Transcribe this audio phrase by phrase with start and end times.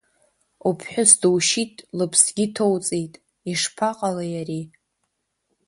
[0.67, 3.13] Уԥҳәыс душьит, лыԥсгьы ҭоуҵеит,
[3.51, 4.63] ишԥаҟалеи, ари?